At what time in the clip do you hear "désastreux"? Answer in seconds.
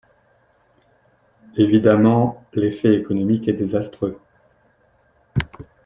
3.53-4.19